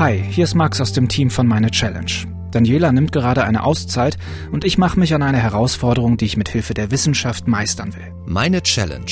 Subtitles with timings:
[0.00, 2.10] Hi, hier ist Max aus dem Team von Meine Challenge.
[2.50, 4.18] Daniela nimmt gerade eine Auszeit
[4.50, 8.12] und ich mache mich an eine Herausforderung, die ich mit Hilfe der Wissenschaft meistern will.
[8.26, 9.06] Meine Challenge.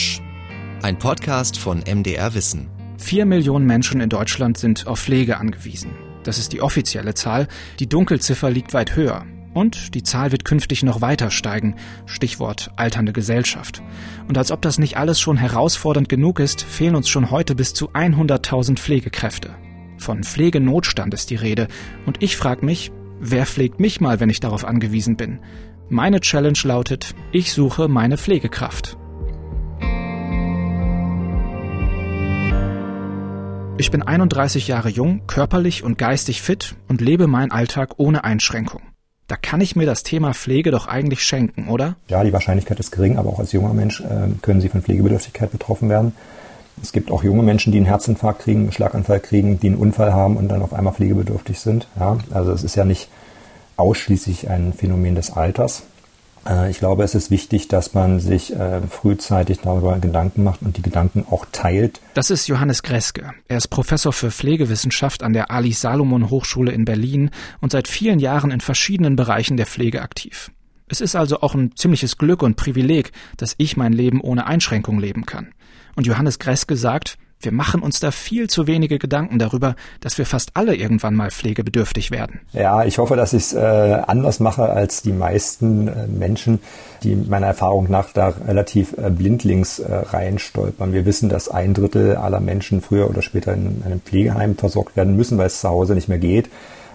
[0.82, 2.68] Ein Podcast von MDR Wissen.
[2.98, 5.92] Vier Millionen Menschen in Deutschland sind auf Pflege angewiesen.
[6.24, 7.46] Das ist die offizielle Zahl.
[7.78, 9.24] Die Dunkelziffer liegt weit höher.
[9.54, 11.76] Und die Zahl wird künftig noch weiter steigen.
[12.06, 13.84] Stichwort alternde Gesellschaft.
[14.26, 17.72] Und als ob das nicht alles schon herausfordernd genug ist, fehlen uns schon heute bis
[17.72, 19.54] zu 100.000 Pflegekräfte.
[20.02, 21.68] Von Pflegenotstand ist die Rede.
[22.06, 25.38] Und ich frage mich, wer pflegt mich mal, wenn ich darauf angewiesen bin?
[25.88, 28.96] Meine Challenge lautet, ich suche meine Pflegekraft.
[33.78, 38.82] Ich bin 31 Jahre jung, körperlich und geistig fit und lebe meinen Alltag ohne Einschränkung.
[39.28, 41.94] Da kann ich mir das Thema Pflege doch eigentlich schenken, oder?
[42.08, 45.52] Ja, die Wahrscheinlichkeit ist gering, aber auch als junger Mensch äh, können Sie von Pflegebedürftigkeit
[45.52, 46.12] betroffen werden.
[46.82, 50.12] Es gibt auch junge Menschen, die einen Herzinfarkt kriegen, einen Schlaganfall kriegen, die einen Unfall
[50.12, 51.86] haben und dann auf einmal pflegebedürftig sind.
[51.98, 53.08] Ja, also es ist ja nicht
[53.76, 55.84] ausschließlich ein Phänomen des Alters.
[56.46, 60.76] Äh, ich glaube, es ist wichtig, dass man sich äh, frühzeitig darüber Gedanken macht und
[60.76, 62.00] die Gedanken auch teilt.
[62.14, 63.30] Das ist Johannes Greske.
[63.48, 67.30] Er ist Professor für Pflegewissenschaft an der Ali Salomon Hochschule in Berlin
[67.60, 70.50] und seit vielen Jahren in verschiedenen Bereichen der Pflege aktiv.
[70.88, 74.98] Es ist also auch ein ziemliches Glück und Privileg, dass ich mein Leben ohne Einschränkung
[74.98, 75.48] leben kann.
[75.96, 80.26] Und Johannes Greske sagt, wir machen uns da viel zu wenige Gedanken darüber, dass wir
[80.26, 82.40] fast alle irgendwann mal pflegebedürftig werden.
[82.52, 86.60] Ja, ich hoffe, dass ich es äh, anders mache als die meisten äh, Menschen,
[87.02, 90.92] die meiner Erfahrung nach da relativ äh, blindlings äh, reinstolpern.
[90.92, 95.16] Wir wissen, dass ein Drittel aller Menschen früher oder später in einem Pflegeheim versorgt werden
[95.16, 96.48] müssen, weil es zu Hause nicht mehr geht.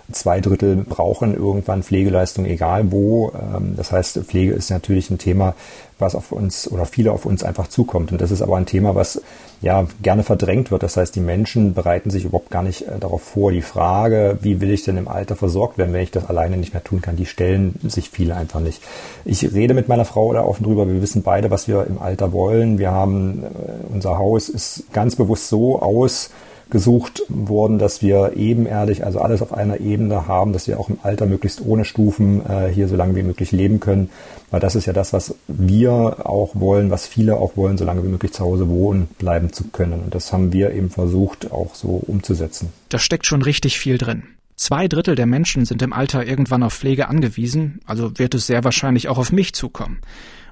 [0.09, 3.34] Zwei Drittel brauchen irgendwann Pflegeleistung, egal wo.
[3.34, 5.56] Ähm, das heißt, Pflege ist natürlich ein Thema,
[6.00, 8.12] was auf uns oder viele auf uns einfach zukommt.
[8.12, 9.22] Und das ist aber ein Thema, was
[9.62, 10.84] ja gerne verdrängt wird.
[10.84, 13.52] Das heißt, die Menschen bereiten sich überhaupt gar nicht äh, darauf vor.
[13.52, 16.73] Die Frage, wie will ich denn im Alter versorgt werden, wenn ich das alleine nicht
[16.73, 18.81] mehr tun kann, die stellen sich viele einfach nicht.
[19.26, 20.88] Ich rede mit meiner Frau da offen drüber.
[20.88, 22.77] Wir wissen beide, was wir im Alter wollen.
[22.77, 23.48] Wir haben, äh,
[23.93, 26.30] unser Haus ist ganz bewusst so aus,
[26.70, 31.00] gesucht worden, dass wir ebenerdig, also alles auf einer Ebene haben, dass wir auch im
[31.04, 34.10] Alter möglichst ohne Stufen äh, hier so lange wie möglich leben können.
[34.50, 38.04] Weil das ist ja das, was wir auch wollen, was viele auch wollen, so lange
[38.04, 40.02] wie möglich zu Hause wohnen bleiben zu können.
[40.02, 42.70] Und das haben wir eben versucht, auch so umzusetzen.
[42.89, 44.23] Da steckt schon richtig viel drin.
[44.55, 48.64] Zwei Drittel der Menschen sind im Alter irgendwann auf Pflege angewiesen, also wird es sehr
[48.64, 49.99] wahrscheinlich auch auf mich zukommen.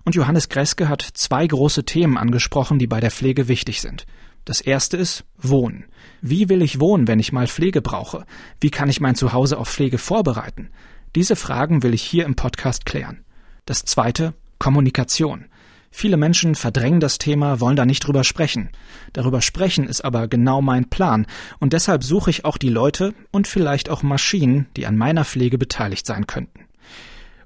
[0.03, 4.05] Und Johannes Greske hat zwei große Themen angesprochen, die bei der Pflege wichtig sind.
[4.45, 5.85] Das erste ist Wohnen.
[6.21, 8.25] Wie will ich wohnen, wenn ich mal Pflege brauche?
[8.61, 10.69] Wie kann ich mein Zuhause auf Pflege vorbereiten?
[11.15, 13.25] Diese Fragen will ich hier im Podcast klären.
[13.65, 15.45] Das zweite Kommunikation.
[15.89, 18.69] Viele Menschen verdrängen das Thema, wollen da nicht drüber sprechen.
[19.13, 21.25] Darüber sprechen ist aber genau mein Plan,
[21.59, 25.57] und deshalb suche ich auch die Leute und vielleicht auch Maschinen, die an meiner Pflege
[25.57, 26.65] beteiligt sein könnten.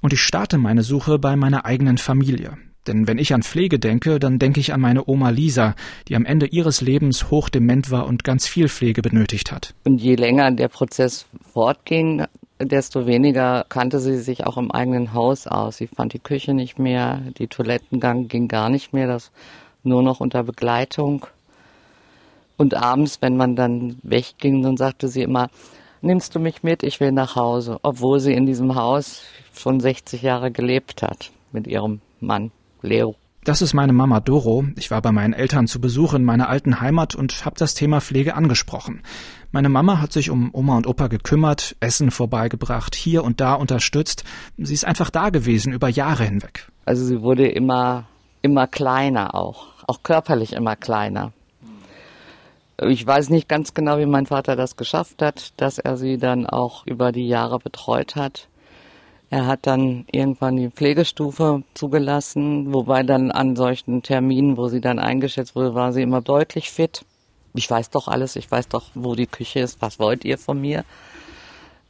[0.01, 2.57] Und ich starte meine Suche bei meiner eigenen Familie.
[2.89, 5.75] Denn wenn ich an Pflege denke, dann denke ich an meine Oma Lisa,
[6.07, 9.75] die am Ende ihres Lebens hochdement war und ganz viel Pflege benötigt hat.
[9.85, 12.25] Und je länger der Prozess fortging,
[12.59, 15.77] desto weniger kannte sie sich auch im eigenen Haus aus.
[15.77, 19.31] Sie fand die Küche nicht mehr, die Toilettengang ging gar nicht mehr, das
[19.83, 21.27] nur noch unter Begleitung.
[22.57, 25.49] Und abends, wenn man dann wegging, dann sagte sie immer,
[26.01, 29.21] nimmst du mich mit, ich will nach Hause, obwohl sie in diesem Haus
[29.53, 32.51] schon 60 Jahre gelebt hat mit ihrem Mann.
[32.81, 33.15] Leo.
[33.45, 34.65] Das ist meine Mama Doro.
[34.77, 38.01] Ich war bei meinen Eltern zu Besuch in meiner alten Heimat und habe das Thema
[38.01, 39.01] Pflege angesprochen.
[39.51, 44.25] Meine Mama hat sich um Oma und Opa gekümmert, Essen vorbeigebracht, hier und da unterstützt.
[44.57, 46.67] Sie ist einfach da gewesen über Jahre hinweg.
[46.85, 48.05] Also sie wurde immer,
[48.41, 51.31] immer kleiner auch, auch körperlich immer kleiner.
[52.81, 56.45] Ich weiß nicht ganz genau, wie mein Vater das geschafft hat, dass er sie dann
[56.45, 58.48] auch über die Jahre betreut hat.
[59.31, 64.97] Er hat dann irgendwann die Pflegestufe zugelassen, wobei dann an solchen Terminen, wo sie dann
[64.97, 67.05] eingeschätzt wurde, war sie immer deutlich fit.
[67.53, 70.59] Ich weiß doch alles, ich weiß doch, wo die Küche ist, was wollt ihr von
[70.59, 70.83] mir?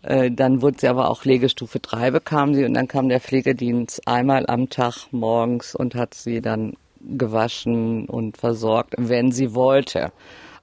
[0.02, 4.08] Äh, dann wurde sie aber auch Pflegestufe 3 bekam sie und dann kam der Pflegedienst
[4.08, 10.12] einmal am Tag morgens und hat sie dann gewaschen und versorgt, wenn sie wollte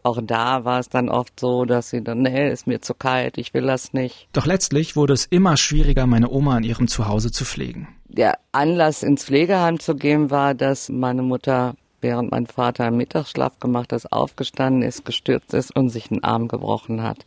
[0.06, 3.38] auch da war es dann oft so, dass sie dann, nee, ist mir zu kalt,
[3.38, 4.28] ich will das nicht.
[4.32, 7.88] Doch letztlich wurde es immer schwieriger, meine Oma in ihrem Zuhause zu pflegen.
[8.06, 13.92] Der Anlass ins Pflegeheim zu gehen war, dass meine Mutter während mein Vater Mittagsschlaf gemacht
[13.92, 17.26] hat, aufgestanden ist, gestürzt ist und sich einen Arm gebrochen hat.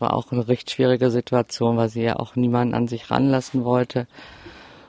[0.00, 4.08] War auch eine recht schwierige Situation, weil sie ja auch niemanden an sich ranlassen wollte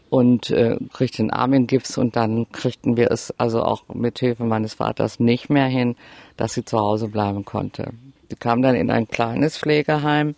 [0.09, 4.19] und äh, kriegt den Arm in Gips und dann kriegten wir es also auch mit
[4.19, 5.95] Hilfe meines Vaters nicht mehr hin,
[6.37, 7.93] dass sie zu Hause bleiben konnte.
[8.29, 10.35] Sie kam dann in ein kleines Pflegeheim.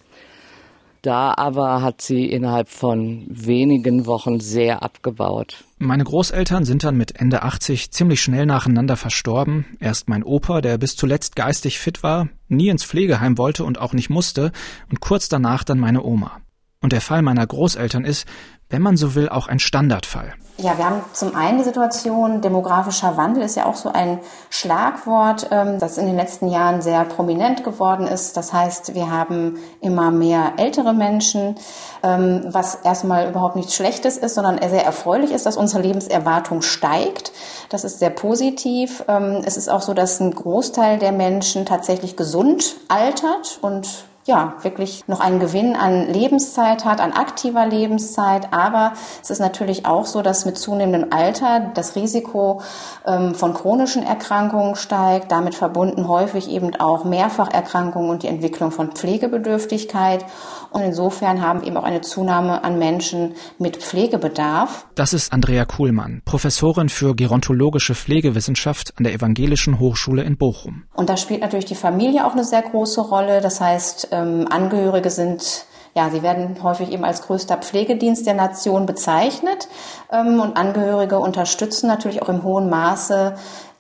[1.02, 5.64] Da aber hat sie innerhalb von wenigen Wochen sehr abgebaut.
[5.80, 9.66] Meine Großeltern sind dann mit Ende 80 ziemlich schnell nacheinander verstorben.
[9.80, 13.94] Erst mein Opa, der bis zuletzt geistig fit war, nie ins Pflegeheim wollte und auch
[13.94, 14.52] nicht musste,
[14.92, 16.40] und kurz danach dann meine Oma.
[16.82, 18.28] Und der Fall meiner Großeltern ist,
[18.72, 20.34] wenn man so will, auch ein Standardfall.
[20.58, 24.20] Ja, wir haben zum einen die Situation, demografischer Wandel ist ja auch so ein
[24.52, 28.38] Schlagwort, ähm, das in den letzten Jahren sehr prominent geworden ist.
[28.38, 31.56] Das heißt, wir haben immer mehr ältere Menschen,
[32.04, 37.32] ähm, was erstmal überhaupt nichts Schlechtes ist, sondern sehr erfreulich ist, dass unsere Lebenserwartung steigt.
[37.70, 39.04] Das ist sehr positiv.
[39.08, 44.54] Ähm, es ist auch so, dass ein Großteil der Menschen tatsächlich gesund altert und ja,
[44.62, 48.54] wirklich noch einen Gewinn an Lebenszeit hat, an aktiver Lebenszeit.
[48.54, 52.62] Aber es ist natürlich auch so, dass mit zunehmendem Alter das Risiko
[53.06, 58.92] ähm, von chronischen Erkrankungen steigt, damit verbunden häufig eben auch Mehrfacherkrankungen und die Entwicklung von
[58.92, 60.26] Pflegebedürftigkeit.
[60.72, 64.88] Und insofern haben wir eben auch eine Zunahme an Menschen mit Pflegebedarf.
[64.96, 70.84] Das ist Andrea Kuhlmann, Professorin für gerontologische Pflegewissenschaft an der Evangelischen Hochschule in Bochum.
[70.94, 73.42] Und da spielt natürlich die Familie auch eine sehr große Rolle.
[73.42, 78.86] Das heißt, ähm, Angehörige sind ja, sie werden häufig eben als größter Pflegedienst der Nation
[78.86, 79.68] bezeichnet
[80.10, 83.36] ähm, und Angehörige unterstützen natürlich auch im hohen Maße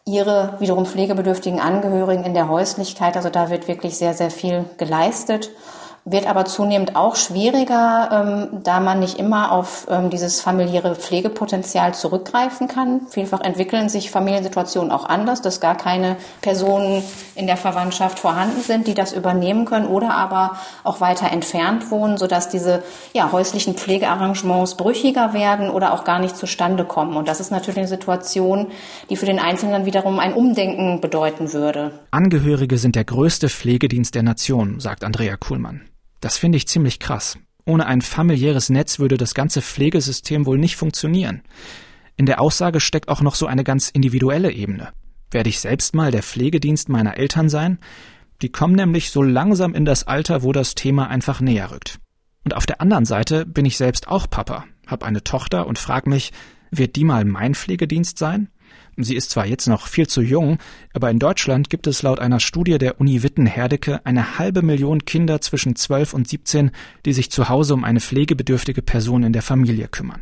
[0.05, 3.15] ihre wiederum pflegebedürftigen Angehörigen in der Häuslichkeit.
[3.15, 5.51] Also da wird wirklich sehr, sehr viel geleistet
[6.11, 11.93] wird aber zunehmend auch schwieriger, ähm, da man nicht immer auf ähm, dieses familiäre Pflegepotenzial
[11.93, 13.01] zurückgreifen kann.
[13.09, 17.03] Vielfach entwickeln sich Familiensituationen auch anders, dass gar keine Personen
[17.35, 22.17] in der Verwandtschaft vorhanden sind, die das übernehmen können oder aber auch weiter entfernt wohnen,
[22.17, 27.15] sodass diese ja, häuslichen Pflegearrangements brüchiger werden oder auch gar nicht zustande kommen.
[27.15, 28.67] Und das ist natürlich eine Situation,
[29.09, 31.91] die für den Einzelnen wiederum ein Umdenken bedeuten würde.
[32.11, 35.81] Angehörige sind der größte Pflegedienst der Nation, sagt Andrea Kuhlmann.
[36.21, 37.37] Das finde ich ziemlich krass.
[37.65, 41.41] Ohne ein familiäres Netz würde das ganze Pflegesystem wohl nicht funktionieren.
[42.15, 44.93] In der Aussage steckt auch noch so eine ganz individuelle Ebene.
[45.31, 47.79] Werde ich selbst mal der Pflegedienst meiner Eltern sein?
[48.41, 51.99] Die kommen nämlich so langsam in das Alter, wo das Thema einfach näher rückt.
[52.43, 56.07] Und auf der anderen Seite bin ich selbst auch Papa, hab eine Tochter und frag
[56.07, 56.31] mich,
[56.71, 58.49] wird die mal mein Pflegedienst sein?
[58.97, 60.57] Sie ist zwar jetzt noch viel zu jung,
[60.93, 65.41] aber in Deutschland gibt es laut einer Studie der Uni Witten-Herdecke eine halbe Million Kinder
[65.41, 66.71] zwischen 12 und 17,
[67.05, 70.21] die sich zu Hause um eine pflegebedürftige Person in der Familie kümmern.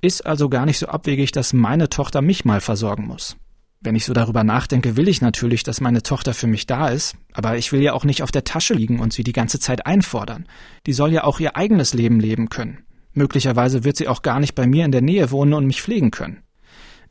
[0.00, 3.36] Ist also gar nicht so abwegig, dass meine Tochter mich mal versorgen muss.
[3.80, 7.14] Wenn ich so darüber nachdenke, will ich natürlich, dass meine Tochter für mich da ist,
[7.32, 9.86] aber ich will ja auch nicht auf der Tasche liegen und sie die ganze Zeit
[9.86, 10.46] einfordern.
[10.86, 12.78] Die soll ja auch ihr eigenes Leben leben können.
[13.12, 16.10] Möglicherweise wird sie auch gar nicht bei mir in der Nähe wohnen und mich pflegen
[16.10, 16.42] können.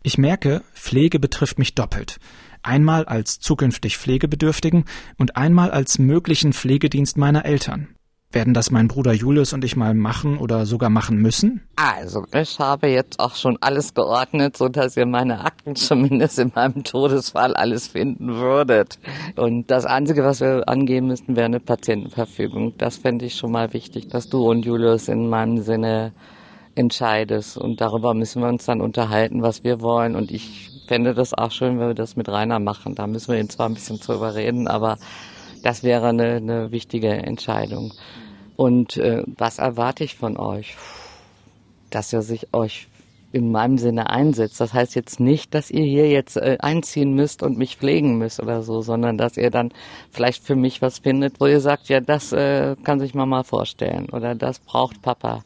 [0.03, 2.17] Ich merke, Pflege betrifft mich doppelt.
[2.63, 4.85] Einmal als zukünftig Pflegebedürftigen
[5.17, 7.89] und einmal als möglichen Pflegedienst meiner Eltern.
[8.29, 11.61] Werden das mein Bruder Julius und ich mal machen oder sogar machen müssen?
[11.77, 16.51] Also, ich habe jetzt auch schon alles geordnet, so dass ihr meine Akten zumindest in
[16.53, 19.00] meinem Todesfall alles finden würdet.
[19.38, 22.77] Und das Einzige, was wir angeben müssten, wäre eine Patientenverfügung.
[22.77, 26.11] Das fände ich schon mal wichtig, dass du und Julius in meinem Sinne
[26.77, 27.57] entscheidest.
[27.57, 30.15] Und darüber müssen wir uns dann unterhalten, was wir wollen.
[30.15, 32.95] Und ich fände das auch schön, wenn wir das mit Rainer machen.
[32.95, 34.97] Da müssen wir ihn zwar ein bisschen zu überreden, aber
[35.63, 37.94] das wäre eine, eine wichtige Entscheidung.
[38.56, 40.75] Und äh, was erwarte ich von euch?
[41.89, 42.88] Dass ihr sich euch
[43.34, 44.60] in meinem Sinne einsetzt.
[44.62, 48.41] Das heißt jetzt nicht, dass ihr hier jetzt äh, einziehen müsst und mich pflegen müsst
[48.41, 49.74] oder so, sondern dass ihr dann
[50.12, 54.10] vielleicht für mich was findet, wo ihr sagt, ja, das äh, kann sich Mama vorstellen
[54.10, 55.43] oder das braucht Papa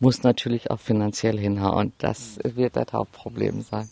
[0.00, 1.92] muss natürlich auch finanziell hinhauen.
[1.98, 3.88] Das wird das Hauptproblem sein.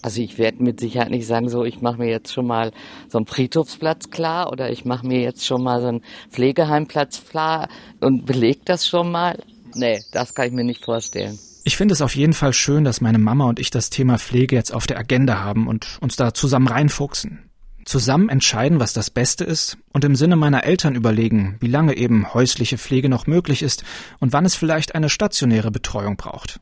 [0.00, 2.70] Also ich werde mit Sicherheit nicht sagen, so ich mache mir jetzt schon mal
[3.08, 7.68] so einen Friedhofsplatz klar oder ich mache mir jetzt schon mal so einen Pflegeheimplatz klar
[8.00, 9.42] und beleg das schon mal.
[9.74, 11.38] Nee, das kann ich mir nicht vorstellen.
[11.64, 14.54] Ich finde es auf jeden Fall schön, dass meine Mama und ich das Thema Pflege
[14.54, 17.47] jetzt auf der Agenda haben und uns da zusammen reinfuchsen
[17.88, 22.32] zusammen entscheiden, was das Beste ist und im Sinne meiner Eltern überlegen, wie lange eben
[22.34, 23.84] häusliche Pflege noch möglich ist
[24.20, 26.60] und wann es vielleicht eine stationäre Betreuung braucht.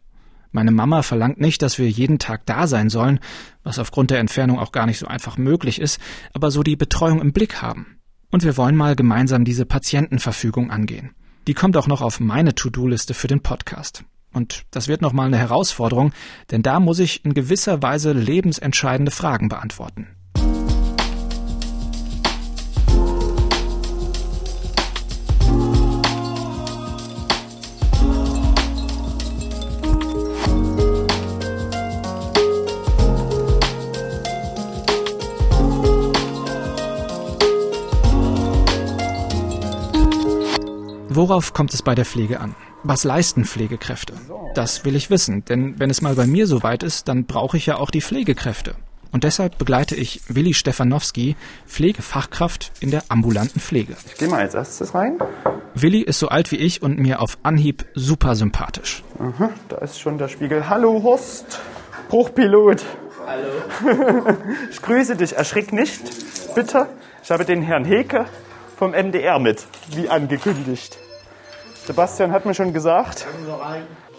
[0.53, 3.21] Meine Mama verlangt nicht, dass wir jeden Tag da sein sollen,
[3.63, 6.01] was aufgrund der Entfernung auch gar nicht so einfach möglich ist,
[6.33, 7.99] aber so die Betreuung im Blick haben.
[8.31, 11.11] Und wir wollen mal gemeinsam diese Patientenverfügung angehen.
[11.47, 14.05] Die kommt auch noch auf meine To-Do-Liste für den Podcast.
[14.33, 16.13] Und das wird nochmal eine Herausforderung,
[16.51, 20.16] denn da muss ich in gewisser Weise lebensentscheidende Fragen beantworten.
[41.29, 42.55] Worauf kommt es bei der Pflege an?
[42.85, 44.15] Was leisten Pflegekräfte?
[44.55, 47.67] Das will ich wissen, denn wenn es mal bei mir soweit ist, dann brauche ich
[47.67, 48.77] ja auch die Pflegekräfte.
[49.11, 51.35] Und deshalb begleite ich Willi Stefanowski,
[51.67, 53.97] Pflegefachkraft in der ambulanten Pflege.
[54.07, 55.19] Ich gehe mal als erstes rein.
[55.75, 59.03] Willi ist so alt wie ich und mir auf Anhieb super sympathisch.
[59.19, 60.69] Aha, da ist schon der Spiegel.
[60.69, 61.59] Hallo Horst,
[62.09, 62.85] Bruchpilot.
[63.27, 64.37] Hallo.
[64.71, 66.03] ich grüße dich, erschrick nicht,
[66.55, 66.87] bitte.
[67.25, 68.27] Ich habe den Herrn Heke
[68.77, 70.99] vom MDR mit, wie angekündigt.
[71.87, 73.27] Sebastian hat mir schon gesagt,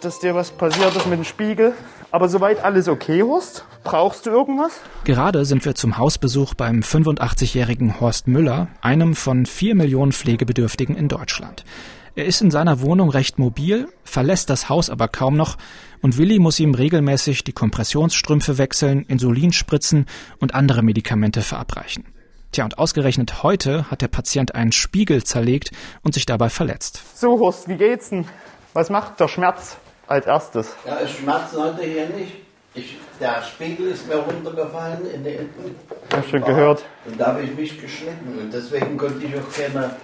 [0.01, 1.73] dass dir was passiert ist mit dem Spiegel.
[2.11, 3.65] Aber soweit alles okay, Horst?
[3.83, 4.79] Brauchst du irgendwas?
[5.03, 11.09] Gerade sind wir zum Hausbesuch beim 85-jährigen Horst Müller, einem von vier Millionen Pflegebedürftigen in
[11.09, 11.65] Deutschland.
[12.15, 15.57] Er ist in seiner Wohnung recht mobil, verlässt das Haus aber kaum noch
[16.01, 20.05] und Willi muss ihm regelmäßig die Kompressionsstrümpfe wechseln, Insulin spritzen
[20.39, 22.05] und andere Medikamente verabreichen.
[22.57, 25.69] Tja, und ausgerechnet heute hat der Patient einen Spiegel zerlegt
[26.01, 27.03] und sich dabei verletzt.
[27.13, 28.25] So, Horst, wie geht's denn?
[28.73, 30.75] Was macht der Schmerz als erstes?
[30.83, 32.33] Ja, es schmerzt heute hier nicht.
[32.73, 35.75] Ich, der Spiegel ist mir runtergefallen in die Enten.
[36.11, 36.83] Hab schon gehört.
[37.05, 39.95] Und da habe ich mich geschnitten und deswegen konnte ich auch keine,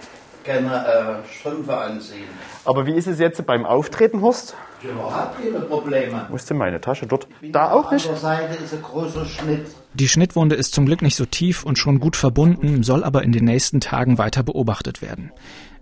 [0.44, 2.28] keine äh, Strümpfe anziehen.
[2.64, 4.54] Aber wie ist es jetzt beim Auftreten, Horst?
[4.82, 6.26] Ich überhaupt keine Probleme.
[6.28, 7.06] Wo ist denn meine Tasche?
[7.06, 7.26] Dort.
[7.42, 8.06] Da auch nicht?
[8.06, 9.66] Auf der Seite ist ein großer Schnitt.
[9.94, 13.32] Die Schnittwunde ist zum Glück nicht so tief und schon gut verbunden, soll aber in
[13.32, 15.32] den nächsten Tagen weiter beobachtet werden.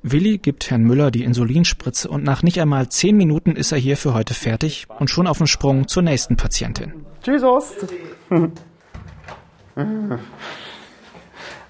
[0.02, 3.96] Willi gibt Herrn Müller die Insulinspritze und nach nicht einmal zehn Minuten ist er hier
[3.96, 7.06] für heute fertig und schon auf dem Sprung zur nächsten Patientin.
[7.22, 7.86] Tschüss, Horst.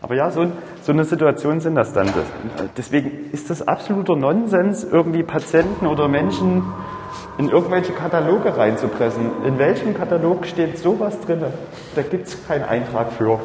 [0.00, 0.50] Aber ja, so,
[0.82, 2.08] so eine Situation sind das dann.
[2.76, 6.62] Deswegen ist das absoluter Nonsens, irgendwie Patienten oder Menschen
[7.38, 9.44] in irgendwelche Kataloge reinzupressen.
[9.46, 11.40] In welchem Katalog steht sowas drin?
[11.94, 13.40] Da gibt es keinen Eintrag für.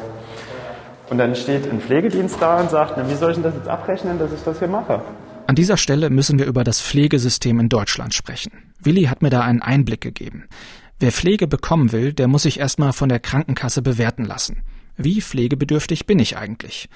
[1.10, 3.68] Und dann steht ein Pflegedienst da und sagt, na, wie soll ich denn das jetzt
[3.68, 5.00] abrechnen, dass ich das hier mache?
[5.46, 8.52] An dieser Stelle müssen wir über das Pflegesystem in Deutschland sprechen.
[8.82, 10.44] Willi hat mir da einen Einblick gegeben.
[10.98, 14.62] Wer Pflege bekommen will, der muss sich erstmal von der Krankenkasse bewerten lassen.
[14.96, 16.88] Wie pflegebedürftig bin ich eigentlich?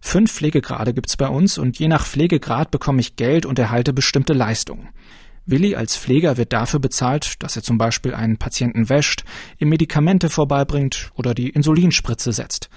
[0.00, 4.32] Fünf Pflegegrade gibt's bei uns und je nach Pflegegrad bekomme ich Geld und erhalte bestimmte
[4.32, 4.88] Leistungen.
[5.46, 9.24] Willi als Pfleger wird dafür bezahlt, dass er zum Beispiel einen Patienten wäscht,
[9.58, 12.70] ihm Medikamente vorbeibringt oder die Insulinspritze setzt.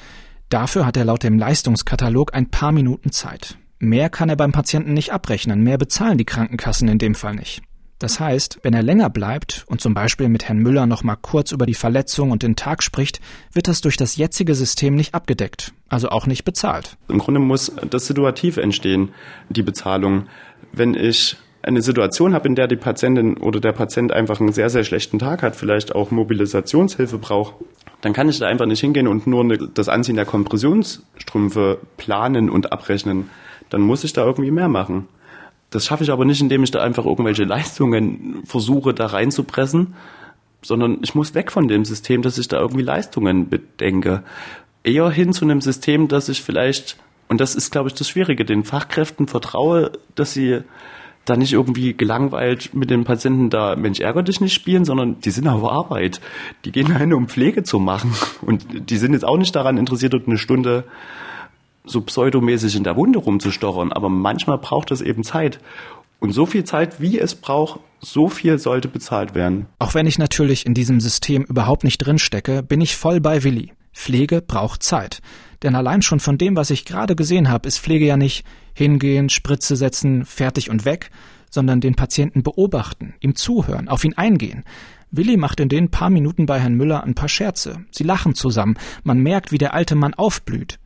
[0.49, 3.57] Dafür hat er laut dem Leistungskatalog ein paar Minuten Zeit.
[3.79, 7.61] Mehr kann er beim Patienten nicht abrechnen, mehr bezahlen die Krankenkassen in dem Fall nicht.
[8.03, 11.53] Das heißt, wenn er länger bleibt und zum Beispiel mit Herrn Müller noch mal kurz
[11.53, 13.21] über die Verletzung und den Tag spricht,
[13.53, 16.97] wird das durch das jetzige System nicht abgedeckt, also auch nicht bezahlt.
[17.07, 19.13] Im Grunde muss das situativ entstehen,
[19.47, 20.27] die Bezahlung.
[20.73, 24.69] Wenn ich eine Situation habe, in der die Patientin oder der Patient einfach einen sehr,
[24.69, 27.55] sehr schlechten Tag hat, vielleicht auch Mobilisationshilfe braucht,
[28.01, 32.73] dann kann ich da einfach nicht hingehen und nur das Anziehen der Kompressionsstrümpfe planen und
[32.73, 33.29] abrechnen.
[33.69, 35.07] Dann muss ich da irgendwie mehr machen.
[35.73, 39.95] Das schaffe ich aber nicht, indem ich da einfach irgendwelche Leistungen versuche, da reinzupressen,
[40.61, 44.23] sondern ich muss weg von dem System, dass ich da irgendwie Leistungen bedenke.
[44.83, 48.45] Eher hin zu einem System, dass ich vielleicht, und das ist, glaube ich, das Schwierige,
[48.45, 50.59] den Fachkräften vertraue, dass sie
[51.25, 55.31] da nicht irgendwie gelangweilt mit den Patienten da, Mensch, ärger dich nicht spielen, sondern die
[55.31, 56.21] sind auf Arbeit.
[56.65, 58.13] Die gehen dahin, um Pflege zu machen.
[58.41, 60.83] Und die sind jetzt auch nicht daran interessiert, eine Stunde
[61.85, 65.59] so pseudomäßig in der Wunde rumzustochern, aber manchmal braucht es eben Zeit.
[66.19, 69.65] Und so viel Zeit, wie es braucht, so viel sollte bezahlt werden.
[69.79, 73.73] Auch wenn ich natürlich in diesem System überhaupt nicht drinstecke, bin ich voll bei Willi.
[73.93, 75.21] Pflege braucht Zeit.
[75.61, 79.29] Denn allein schon von dem, was ich gerade gesehen habe, ist Pflege ja nicht hingehen,
[79.29, 81.11] Spritze setzen, fertig und weg,
[81.49, 84.63] sondern den Patienten beobachten, ihm zuhören, auf ihn eingehen.
[85.11, 87.85] Willi macht in den paar Minuten bei Herrn Müller ein paar Scherze.
[87.91, 88.77] Sie lachen zusammen.
[89.03, 90.79] Man merkt, wie der alte Mann aufblüht.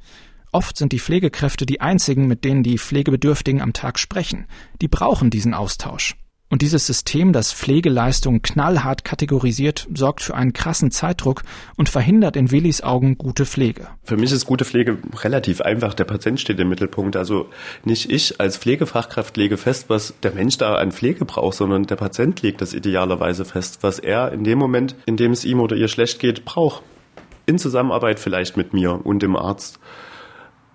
[0.57, 4.47] Oft sind die Pflegekräfte die einzigen, mit denen die Pflegebedürftigen am Tag sprechen.
[4.81, 6.15] Die brauchen diesen Austausch.
[6.49, 11.43] Und dieses System, das Pflegeleistungen knallhart kategorisiert, sorgt für einen krassen Zeitdruck
[11.75, 13.87] und verhindert in Willis Augen gute Pflege.
[14.01, 15.93] Für mich ist gute Pflege relativ einfach.
[15.93, 17.15] Der Patient steht im Mittelpunkt.
[17.17, 17.49] Also
[17.85, 21.97] nicht ich als Pflegefachkraft lege fest, was der Mensch da an Pflege braucht, sondern der
[21.97, 25.75] Patient legt das idealerweise fest, was er in dem Moment, in dem es ihm oder
[25.75, 26.81] ihr schlecht geht, braucht.
[27.45, 29.79] In Zusammenarbeit vielleicht mit mir und dem Arzt.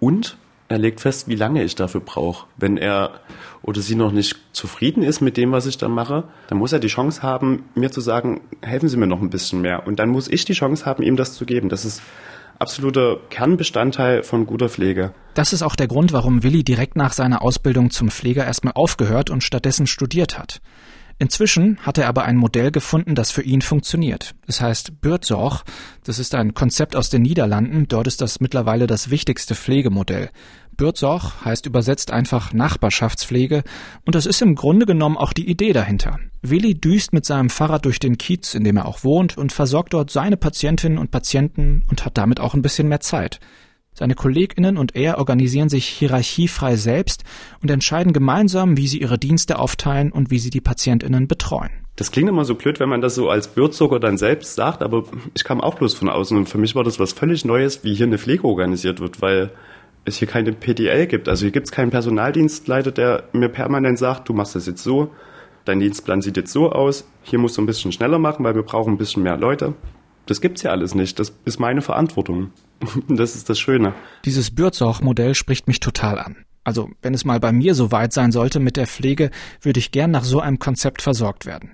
[0.03, 2.49] Und er legt fest, wie lange ich dafür brauche.
[2.57, 3.21] Wenn er
[3.63, 6.81] oder sie noch nicht zufrieden ist mit dem, was ich da mache, dann muss er
[6.81, 9.87] die Chance haben, mir zu sagen, helfen Sie mir noch ein bisschen mehr.
[9.87, 11.69] Und dann muss ich die Chance haben, ihm das zu geben.
[11.69, 12.03] Das ist
[12.59, 15.15] absoluter Kernbestandteil von guter Pflege.
[15.35, 19.31] Das ist auch der Grund, warum Willi direkt nach seiner Ausbildung zum Pfleger erstmal aufgehört
[19.31, 20.61] und stattdessen studiert hat.
[21.19, 24.35] Inzwischen hat er aber ein Modell gefunden, das für ihn funktioniert.
[24.47, 25.63] Es heißt Buurtzorg.
[26.05, 27.87] Das ist ein Konzept aus den Niederlanden.
[27.89, 30.31] Dort ist das mittlerweile das wichtigste Pflegemodell.
[30.77, 33.63] Bürtsoch heißt übersetzt einfach Nachbarschaftspflege
[34.05, 36.19] und das ist im Grunde genommen auch die Idee dahinter.
[36.41, 39.93] Willi düst mit seinem Fahrrad durch den Kiez, in dem er auch wohnt und versorgt
[39.93, 43.39] dort seine Patientinnen und Patienten und hat damit auch ein bisschen mehr Zeit.
[44.03, 47.23] Seine Kolleginnen und er organisieren sich hierarchiefrei selbst
[47.63, 51.71] und entscheiden gemeinsam, wie sie ihre Dienste aufteilen und wie sie die Patientinnen betreuen.
[51.95, 55.05] Das klingt immer so blöd, wenn man das so als Bürzucker dann selbst sagt, aber
[55.35, 57.95] ich kam auch bloß von außen und für mich war das was völlig Neues, wie
[57.95, 59.53] hier eine Pflege organisiert wird, weil
[60.05, 61.29] es hier keine PDL gibt.
[61.29, 65.13] Also hier gibt es keinen Personaldienstleiter, der mir permanent sagt, du machst das jetzt so,
[65.65, 68.65] dein Dienstplan sieht jetzt so aus, hier musst du ein bisschen schneller machen, weil wir
[68.65, 69.75] brauchen ein bisschen mehr Leute.
[70.27, 71.19] Das gibt's ja alles nicht.
[71.19, 72.51] Das ist meine Verantwortung.
[73.09, 73.95] Das ist das Schöne.
[74.25, 76.45] Dieses Bürzauch-Modell spricht mich total an.
[76.65, 79.93] Also, wenn es mal bei mir so weit sein sollte mit der Pflege, würde ich
[79.93, 81.73] gern nach so einem Konzept versorgt werden.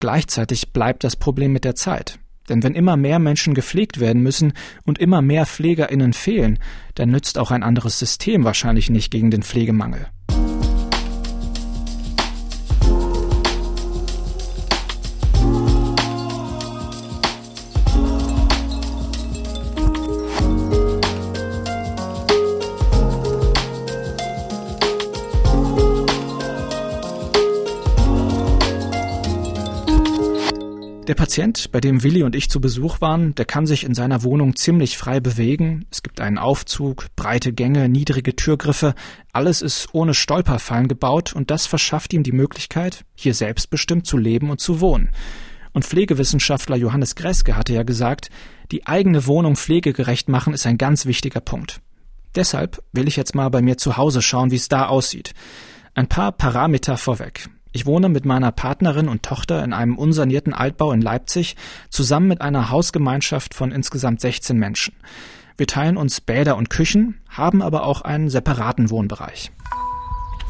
[0.00, 2.18] Gleichzeitig bleibt das Problem mit der Zeit.
[2.48, 4.52] Denn wenn immer mehr Menschen gepflegt werden müssen
[4.84, 6.58] und immer mehr PflegerInnen fehlen,
[6.94, 10.06] dann nützt auch ein anderes System wahrscheinlich nicht gegen den Pflegemangel.
[31.06, 34.24] Der Patient, bei dem Willi und ich zu Besuch waren, der kann sich in seiner
[34.24, 35.86] Wohnung ziemlich frei bewegen.
[35.88, 38.92] Es gibt einen Aufzug, breite Gänge, niedrige Türgriffe.
[39.32, 44.50] Alles ist ohne Stolperfallen gebaut und das verschafft ihm die Möglichkeit, hier selbstbestimmt zu leben
[44.50, 45.10] und zu wohnen.
[45.72, 48.28] Und Pflegewissenschaftler Johannes Greske hatte ja gesagt,
[48.72, 51.82] die eigene Wohnung pflegegerecht machen ist ein ganz wichtiger Punkt.
[52.34, 55.34] Deshalb will ich jetzt mal bei mir zu Hause schauen, wie es da aussieht.
[55.94, 57.48] Ein paar Parameter vorweg.
[57.76, 61.56] Ich wohne mit meiner Partnerin und Tochter in einem unsanierten Altbau in Leipzig
[61.90, 64.94] zusammen mit einer Hausgemeinschaft von insgesamt 16 Menschen.
[65.58, 69.52] Wir teilen uns Bäder und Küchen, haben aber auch einen separaten Wohnbereich.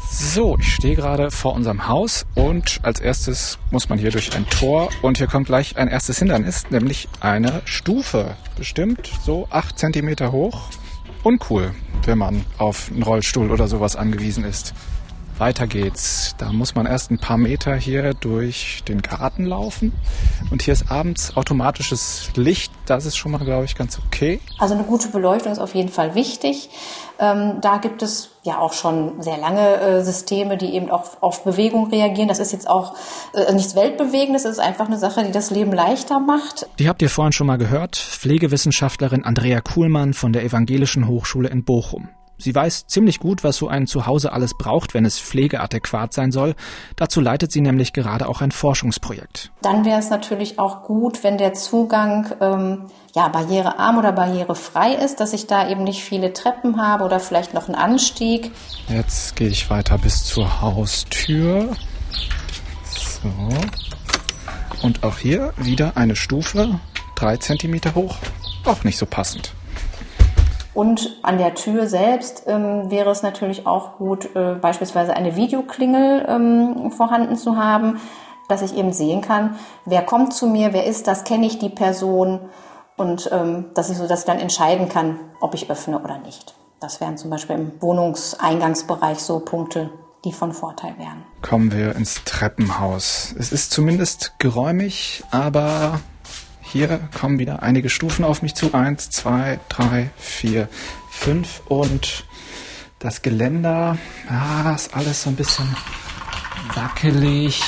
[0.09, 4.47] So, ich stehe gerade vor unserem Haus und als erstes muss man hier durch ein
[4.49, 8.37] Tor und hier kommt gleich ein erstes Hindernis, nämlich eine Stufe.
[8.55, 10.69] Bestimmt so acht Zentimeter hoch.
[11.23, 11.71] Uncool,
[12.05, 14.73] wenn man auf einen Rollstuhl oder sowas angewiesen ist.
[15.39, 16.35] Weiter geht's.
[16.37, 19.93] Da muss man erst ein paar Meter hier durch den Garten laufen.
[20.51, 22.71] Und hier ist abends automatisches Licht.
[22.85, 24.39] Das ist schon mal, glaube ich, ganz okay.
[24.59, 26.69] Also eine gute Beleuchtung ist auf jeden Fall wichtig.
[27.19, 31.43] Ähm, da gibt es ja auch schon sehr lange äh, Systeme, die eben auch auf
[31.43, 32.27] Bewegung reagieren.
[32.27, 32.95] Das ist jetzt auch
[33.33, 36.67] äh, nichts Weltbewegendes, es ist einfach eine Sache, die das Leben leichter macht.
[36.79, 37.95] Die habt ihr vorhin schon mal gehört.
[37.95, 42.09] Pflegewissenschaftlerin Andrea Kuhlmann von der Evangelischen Hochschule in Bochum.
[42.37, 46.55] Sie weiß ziemlich gut, was so ein Zuhause alles braucht, wenn es pflegeadäquat sein soll.
[46.95, 49.51] Dazu leitet sie nämlich gerade auch ein Forschungsprojekt.
[49.61, 55.19] Dann wäre es natürlich auch gut, wenn der Zugang ähm, ja, barrierearm oder barrierefrei ist,
[55.19, 58.51] dass ich da eben nicht viele Treppen habe oder vielleicht noch einen Anstieg.
[58.89, 61.75] Jetzt gehe ich weiter bis zur Haustür.
[62.83, 63.31] So.
[64.83, 66.79] Und auch hier wieder eine Stufe,
[67.15, 68.17] drei Zentimeter hoch.
[68.63, 69.53] Auch nicht so passend.
[70.77, 76.23] Und an der Tür selbst ähm, wäre es natürlich auch gut, äh, beispielsweise eine Videoklingel
[76.29, 77.99] ähm, vorhanden zu haben,
[78.47, 81.69] dass ich eben sehen kann, wer kommt zu mir, wer ist das, kenne ich die
[81.69, 82.41] Person
[82.95, 86.53] und ähm, dass ich so, ich dann entscheiden kann, ob ich öffne oder nicht.
[86.79, 89.89] Das wären zum Beispiel im Wohnungseingangsbereich so Punkte,
[90.25, 91.23] die von Vorteil wären.
[91.41, 93.33] Kommen wir ins Treppenhaus.
[93.39, 96.01] Es ist zumindest geräumig, aber
[96.71, 98.73] hier kommen wieder einige Stufen auf mich zu.
[98.73, 100.67] Eins, zwei, drei, vier,
[101.09, 102.25] fünf und
[102.99, 103.97] das Geländer,
[104.29, 105.67] ja, ist alles so ein bisschen
[106.73, 107.61] wackelig.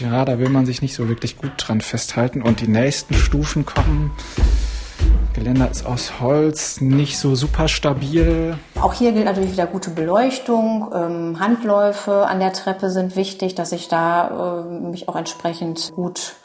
[0.00, 2.42] Ja, da will man sich nicht so wirklich gut dran festhalten.
[2.42, 4.12] Und die nächsten Stufen kommen.
[5.32, 8.58] Geländer ist aus Holz, nicht so super stabil.
[8.80, 10.90] Auch hier gilt natürlich wieder gute Beleuchtung.
[10.94, 16.36] Ähm, Handläufe an der Treppe sind wichtig, dass ich da äh, mich auch entsprechend gut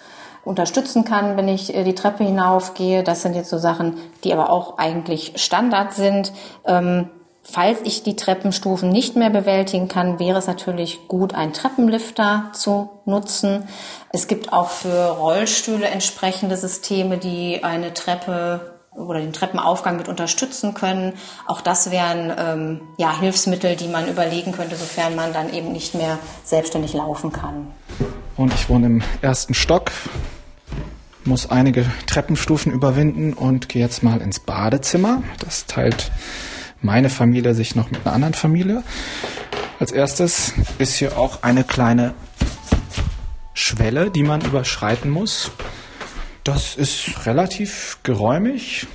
[0.43, 3.03] unterstützen kann, wenn ich äh, die Treppe hinaufgehe.
[3.03, 6.31] Das sind jetzt so Sachen, die aber auch eigentlich Standard sind.
[6.65, 7.09] Ähm,
[7.43, 12.89] falls ich die Treppenstufen nicht mehr bewältigen kann, wäre es natürlich gut, einen Treppenlifter zu
[13.05, 13.67] nutzen.
[14.09, 20.73] Es gibt auch für Rollstühle entsprechende Systeme, die eine Treppe oder den Treppenaufgang mit unterstützen
[20.73, 21.13] können.
[21.47, 25.95] Auch das wären ähm, ja, Hilfsmittel, die man überlegen könnte, sofern man dann eben nicht
[25.95, 27.67] mehr selbstständig laufen kann.
[28.37, 29.91] Und ich wohne im ersten Stock,
[31.25, 35.21] muss einige Treppenstufen überwinden und gehe jetzt mal ins Badezimmer.
[35.39, 36.11] Das teilt
[36.81, 38.83] meine Familie sich noch mit einer anderen Familie.
[39.79, 42.13] Als erstes ist hier auch eine kleine
[43.53, 45.51] Schwelle, die man überschreiten muss.
[46.43, 48.87] Das ist relativ geräumig.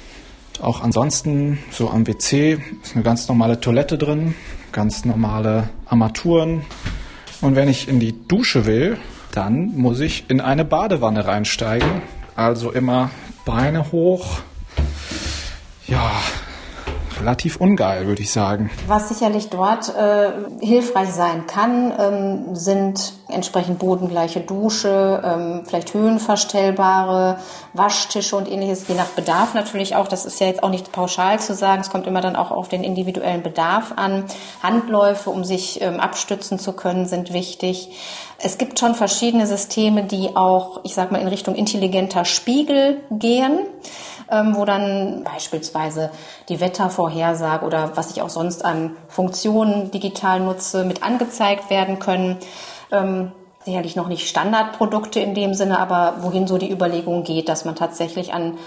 [0.61, 4.35] Auch ansonsten, so am WC ist eine ganz normale Toilette drin,
[4.73, 6.65] ganz normale Armaturen.
[7.41, 8.97] Und wenn ich in die Dusche will,
[9.37, 12.01] dann muss ich in eine Badewanne reinsteigen.
[12.37, 13.11] Also immer
[13.45, 14.41] Beine hoch.
[15.87, 16.11] Ja,
[17.21, 18.71] relativ ungeil, würde ich sagen.
[18.87, 27.39] Was sicherlich dort äh, hilfreich sein kann, ähm, sind entsprechend bodengleiche Dusche, ähm, vielleicht höhenverstellbare
[27.73, 30.09] Waschtische und ähnliches, je nach Bedarf natürlich auch.
[30.09, 31.81] Das ist ja jetzt auch nicht pauschal zu sagen.
[31.81, 34.25] Es kommt immer dann auch auf den individuellen Bedarf an.
[34.63, 37.91] Handläufe, um sich ähm, abstützen zu können, sind wichtig.
[38.39, 43.61] Es gibt schon verschiedene Systeme, die auch, ich sag mal, in Richtung intelligenter Spiegel gehen
[44.29, 46.11] wo dann beispielsweise
[46.49, 52.39] die Wettervorhersage oder was ich auch sonst an Funktionen digital nutze, mit angezeigt werden können.
[52.91, 53.33] Ähm,
[53.65, 57.75] sicherlich noch nicht Standardprodukte in dem Sinne, aber wohin so die Überlegung geht, dass man
[57.75, 58.59] tatsächlich an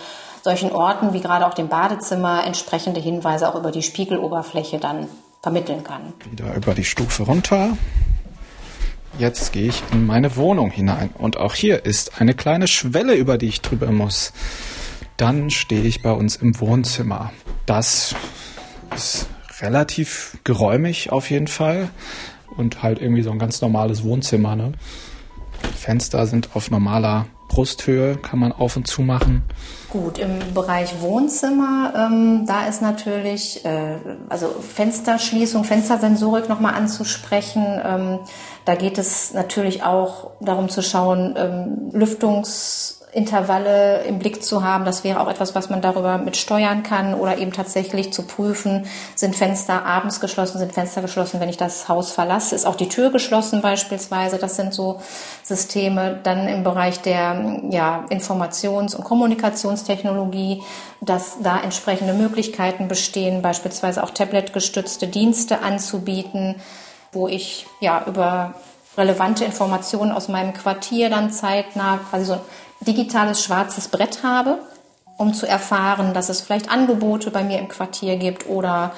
[0.43, 5.07] solchen Orten wie gerade auch dem Badezimmer entsprechende Hinweise auch über die Spiegeloberfläche dann
[5.41, 6.13] vermitteln kann.
[6.29, 7.69] Wieder über die Stufe runter.
[9.17, 13.37] Jetzt gehe ich in meine Wohnung hinein und auch hier ist eine kleine Schwelle, über
[13.37, 14.31] die ich drüber muss.
[15.19, 17.33] Dann stehe ich bei uns im Wohnzimmer.
[17.65, 18.15] Das
[18.95, 19.27] ist
[19.59, 21.89] relativ geräumig auf jeden Fall
[22.55, 24.55] und halt irgendwie so ein ganz normales Wohnzimmer.
[24.55, 24.71] Ne?
[25.75, 29.43] Fenster sind auf normaler Brusthöhe, kann man auf und zu machen.
[29.89, 33.97] Gut, im Bereich Wohnzimmer, ähm, da ist natürlich, äh,
[34.29, 37.65] also Fensterschließung, Fenstersensorik nochmal anzusprechen.
[37.83, 38.19] Ähm,
[38.63, 44.85] da geht es natürlich auch darum zu schauen, ähm, Lüftungs Intervalle im Blick zu haben.
[44.85, 48.85] Das wäre auch etwas, was man darüber mit steuern kann oder eben tatsächlich zu prüfen,
[49.15, 52.87] sind Fenster abends geschlossen, sind Fenster geschlossen, wenn ich das Haus verlasse, ist auch die
[52.87, 54.37] Tür geschlossen beispielsweise.
[54.37, 55.01] Das sind so
[55.41, 56.19] Systeme.
[56.21, 60.61] Dann im Bereich der ja, Informations- und Kommunikationstechnologie,
[61.01, 66.61] dass da entsprechende Möglichkeiten bestehen, beispielsweise auch tabletgestützte Dienste anzubieten,
[67.11, 68.53] wo ich ja über
[68.99, 72.39] relevante Informationen aus meinem Quartier dann zeitnah quasi so
[72.81, 74.59] digitales schwarzes Brett habe,
[75.17, 78.93] um zu erfahren, dass es vielleicht Angebote bei mir im Quartier gibt oder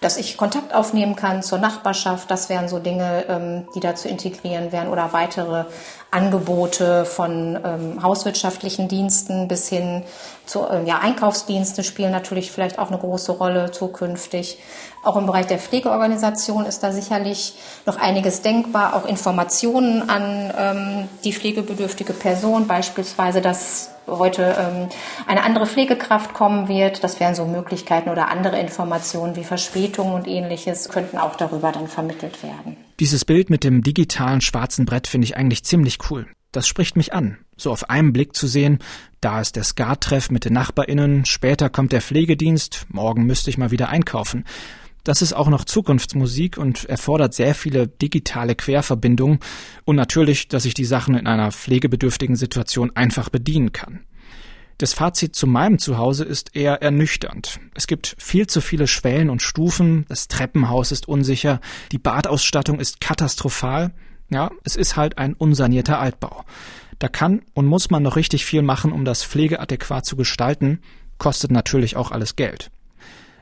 [0.00, 2.30] dass ich Kontakt aufnehmen kann zur Nachbarschaft.
[2.30, 5.64] Das wären so Dinge, ähm, die da zu integrieren wären oder weitere
[6.10, 10.04] Angebote von ähm, hauswirtschaftlichen Diensten bis hin
[10.46, 14.58] zu äh, ja, Einkaufsdienste spielen natürlich vielleicht auch eine große Rolle zukünftig.
[15.04, 18.96] Auch im Bereich der Pflegeorganisation ist da sicherlich noch einiges denkbar.
[18.96, 24.88] Auch Informationen an ähm, die pflegebedürftige Person, beispielsweise, dass heute ähm,
[25.26, 27.04] eine andere Pflegekraft kommen wird.
[27.04, 31.86] Das wären so Möglichkeiten oder andere Informationen wie Verspätungen und ähnliches könnten auch darüber dann
[31.86, 32.87] vermittelt werden.
[33.00, 36.26] Dieses Bild mit dem digitalen schwarzen Brett finde ich eigentlich ziemlich cool.
[36.50, 37.38] Das spricht mich an.
[37.56, 38.78] So auf einen Blick zu sehen,
[39.20, 43.70] da ist der Skattreff mit den NachbarInnen, später kommt der Pflegedienst, morgen müsste ich mal
[43.70, 44.44] wieder einkaufen.
[45.04, 49.38] Das ist auch noch Zukunftsmusik und erfordert sehr viele digitale Querverbindungen
[49.84, 54.00] und natürlich, dass ich die Sachen in einer pflegebedürftigen Situation einfach bedienen kann.
[54.78, 57.58] Das Fazit zu meinem Zuhause ist eher ernüchternd.
[57.74, 61.60] Es gibt viel zu viele Schwellen und Stufen, das Treppenhaus ist unsicher,
[61.90, 63.90] die Badausstattung ist katastrophal.
[64.30, 66.44] Ja, es ist halt ein unsanierter Altbau.
[67.00, 70.78] Da kann und muss man noch richtig viel machen, um das pflegeadäquat zu gestalten,
[71.18, 72.70] kostet natürlich auch alles Geld.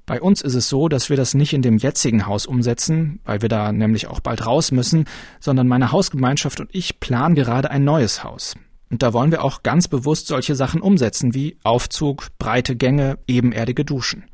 [0.07, 3.43] Bei uns ist es so, dass wir das nicht in dem jetzigen Haus umsetzen, weil
[3.43, 5.05] wir da nämlich auch bald raus müssen,
[5.41, 8.55] sondern meine Hausgemeinschaft und ich planen gerade ein neues Haus.
[8.91, 13.85] Und da wollen wir auch ganz bewusst solche Sachen umsetzen wie Aufzug, breite Gänge, ebenerdige
[13.85, 14.25] Duschen.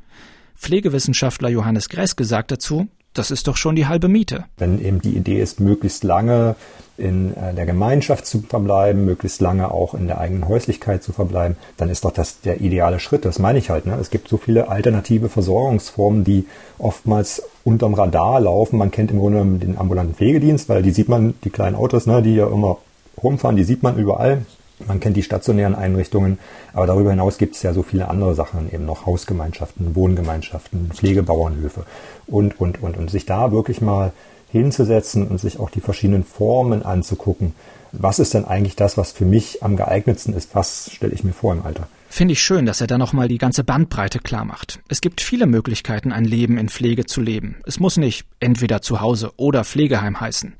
[0.55, 4.45] Pflegewissenschaftler Johannes Greske sagt dazu, das ist doch schon die halbe Miete.
[4.57, 6.55] Wenn eben die Idee ist, möglichst lange
[6.97, 11.57] in äh, der Gemeinschaft zu verbleiben, möglichst lange auch in der eigenen Häuslichkeit zu verbleiben,
[11.77, 13.25] dann ist doch das der ideale Schritt.
[13.25, 13.85] Das meine ich halt.
[13.85, 13.97] Ne?
[13.99, 16.45] Es gibt so viele alternative Versorgungsformen, die
[16.77, 18.77] oftmals unterm Radar laufen.
[18.77, 22.21] Man kennt im Grunde den ambulanten Pflegedienst, weil die sieht man, die kleinen Autos, ne,
[22.21, 22.77] die ja immer
[23.23, 24.45] rumfahren, die sieht man überall.
[24.87, 26.39] Man kennt die stationären Einrichtungen,
[26.73, 31.85] aber darüber hinaus gibt es ja so viele andere Sachen, eben noch Hausgemeinschaften, Wohngemeinschaften, Pflegebauernhöfe
[32.27, 32.97] und, und, und.
[32.97, 34.11] Und sich da wirklich mal
[34.51, 37.53] hinzusetzen und sich auch die verschiedenen Formen anzugucken.
[37.91, 40.55] Was ist denn eigentlich das, was für mich am geeignetsten ist?
[40.55, 41.87] Was stelle ich mir vor im Alter?
[42.09, 44.79] Finde ich schön, dass er da nochmal die ganze Bandbreite klar macht.
[44.87, 47.55] Es gibt viele Möglichkeiten, ein Leben in Pflege zu leben.
[47.65, 50.53] Es muss nicht entweder zu Hause oder Pflegeheim heißen.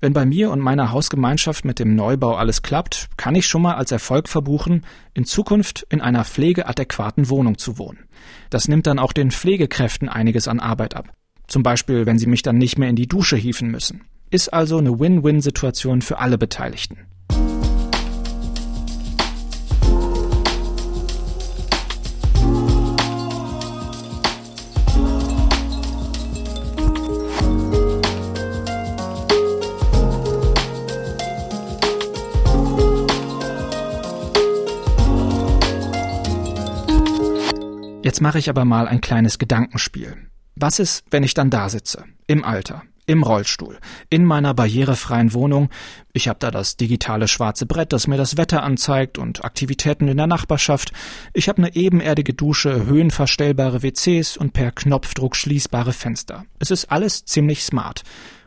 [0.00, 3.76] Wenn bei mir und meiner Hausgemeinschaft mit dem Neubau alles klappt, kann ich schon mal
[3.76, 8.04] als Erfolg verbuchen, in Zukunft in einer pflegeadäquaten Wohnung zu wohnen.
[8.50, 11.12] Das nimmt dann auch den Pflegekräften einiges an Arbeit ab.
[11.46, 14.02] Zum Beispiel, wenn sie mich dann nicht mehr in die Dusche hieven müssen.
[14.30, 17.06] Ist also eine Win-Win-Situation für alle Beteiligten.
[38.16, 40.16] Jetzt mache ich aber mal ein kleines Gedankenspiel.
[40.54, 43.76] Was ist, wenn ich dann da sitze, im Alter, im Rollstuhl,
[44.08, 45.68] in meiner barrierefreien Wohnung.
[46.14, 50.16] Ich habe da das digitale schwarze Brett, das mir das Wetter anzeigt und Aktivitäten in
[50.16, 50.92] der Nachbarschaft.
[51.34, 56.46] Ich habe eine ebenerdige Dusche, höhenverstellbare WCs und per Knopfdruck schließbare Fenster.
[56.58, 58.02] Es ist alles ziemlich smart.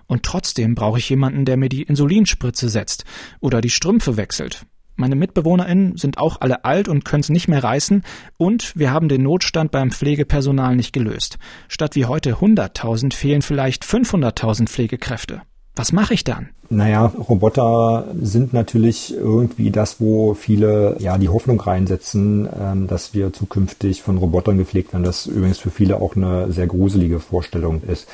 [0.08, 3.05] Und trotzdem brauche ich jemanden, der mir die Insulinspritze setzt
[3.39, 4.65] oder die Strümpfe wechselt
[4.99, 8.03] meine MitbewohnerInnen sind auch alle alt und können es nicht mehr reißen
[8.38, 11.39] und wir haben den Notstand beim Pflegepersonal nicht gelöst.
[11.67, 15.41] Statt wie heute 100.000 fehlen vielleicht 500.000 Pflegekräfte.
[15.75, 16.49] Was mache ich dann?
[16.71, 23.31] Naja, Roboter sind natürlich irgendwie das, wo viele ja die Hoffnung reinsetzen, ähm, dass wir
[23.31, 25.03] zukünftig von Robotern gepflegt werden.
[25.03, 28.07] Das übrigens für viele auch eine sehr gruselige Vorstellung ist.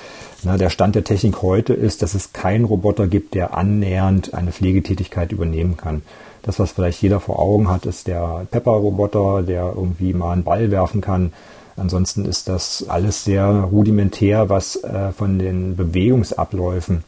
[0.43, 4.51] Na, der Stand der Technik heute ist, dass es keinen Roboter gibt, der annähernd eine
[4.51, 6.03] Pflegetätigkeit übernehmen kann.
[6.45, 10.69] Das, was vielleicht jeder vor Augen hat, ist der Pepper-Roboter, der irgendwie mal einen Ball
[10.69, 11.33] werfen kann.
[11.75, 17.03] Ansonsten ist das alles sehr rudimentär, was äh, von den Bewegungsabläufen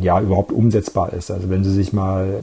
[0.00, 1.30] ja überhaupt umsetzbar ist.
[1.30, 2.42] Also wenn Sie sich mal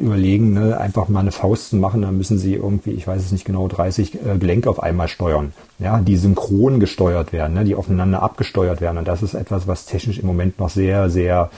[0.00, 3.32] überlegen, ne, einfach mal eine Faust zu machen, dann müssen Sie irgendwie, ich weiß es
[3.32, 7.74] nicht genau, 30 äh, Gelenke auf einmal steuern, ja, die synchron gesteuert werden, ne, die
[7.74, 8.96] aufeinander abgesteuert werden.
[8.96, 11.50] Und das ist etwas, was technisch im Moment noch sehr, sehr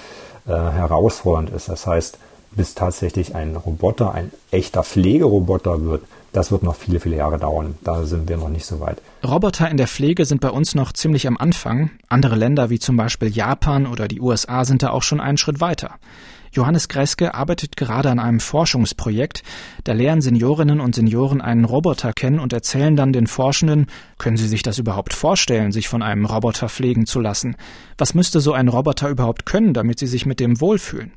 [0.46, 1.68] äh, herausfordernd ist.
[1.68, 2.18] Das heißt,
[2.58, 7.76] bis tatsächlich ein Roboter ein echter Pflegeroboter wird, das wird noch viele, viele Jahre dauern.
[7.82, 9.00] Da sind wir noch nicht so weit.
[9.26, 11.90] Roboter in der Pflege sind bei uns noch ziemlich am Anfang.
[12.08, 15.60] Andere Länder wie zum Beispiel Japan oder die USA sind da auch schon einen Schritt
[15.60, 15.94] weiter.
[16.52, 19.42] Johannes Greske arbeitet gerade an einem Forschungsprojekt.
[19.84, 24.48] Da lernen Seniorinnen und Senioren einen Roboter kennen und erzählen dann den Forschenden, können sie
[24.48, 27.56] sich das überhaupt vorstellen, sich von einem Roboter pflegen zu lassen?
[27.98, 31.12] Was müsste so ein Roboter überhaupt können, damit sie sich mit dem wohlfühlen?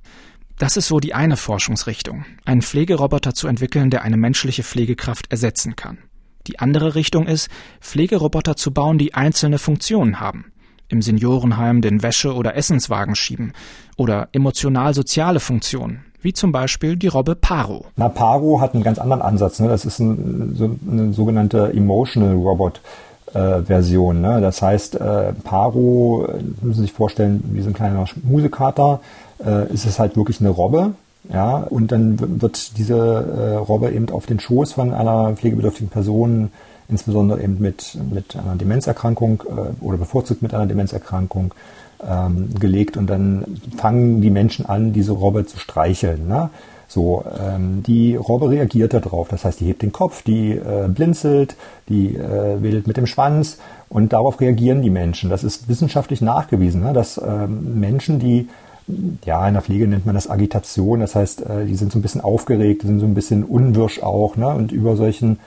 [0.61, 5.75] Das ist so die eine Forschungsrichtung, einen Pflegeroboter zu entwickeln, der eine menschliche Pflegekraft ersetzen
[5.75, 5.97] kann.
[6.45, 10.51] Die andere Richtung ist, Pflegeroboter zu bauen, die einzelne Funktionen haben.
[10.87, 13.53] Im Seniorenheim den Wäsche- oder Essenswagen schieben
[13.97, 17.87] oder emotional-soziale Funktionen, wie zum Beispiel die Robbe Paro.
[17.95, 19.59] Na, Paro hat einen ganz anderen Ansatz.
[19.59, 19.67] Ne?
[19.67, 22.81] Das ist ein, so, eine sogenannte Emotional Robot.
[23.33, 24.19] Äh, Version.
[24.19, 24.41] Ne?
[24.41, 26.27] Das heißt, äh, Paro,
[26.61, 28.99] müssen Sie sich vorstellen, wie so ein kleiner Musekater,
[29.45, 30.93] äh, ist es halt wirklich eine Robbe.
[31.31, 36.51] Ja, und dann wird diese äh, Robbe eben auf den Schoß von einer pflegebedürftigen Person,
[36.89, 41.53] insbesondere eben mit, mit einer Demenzerkrankung äh, oder bevorzugt mit einer Demenzerkrankung,
[42.07, 46.27] ähm, gelegt und dann fangen die Menschen an, diese Robbe zu streicheln.
[46.27, 46.49] Ne?
[46.87, 49.29] So, ähm, die Robbe reagiert darauf.
[49.29, 51.55] Das heißt, die hebt den Kopf, die äh, blinzelt,
[51.87, 55.29] die äh, wedelt mit dem Schwanz und darauf reagieren die Menschen.
[55.29, 56.91] Das ist wissenschaftlich nachgewiesen, ne?
[56.91, 58.49] dass ähm, Menschen, die
[59.25, 60.99] ja, in der Pflege nennt man das Agitation.
[60.99, 64.35] Das heißt, äh, die sind so ein bisschen aufgeregt, sind so ein bisschen unwirsch auch.
[64.35, 64.47] Ne?
[64.47, 65.39] Und über solchen